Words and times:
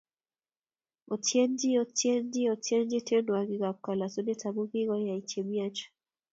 Otienchi! 1.15 1.69
Otienchi! 1.83 2.41
Otienchi 2.53 2.99
tienwkik 3.07 3.63
ab 3.69 3.77
kalosunet 3.85 4.41
amu 4.47 4.61
kikoyai 4.71 5.25
che 5.29 5.39
miach! 5.49 5.79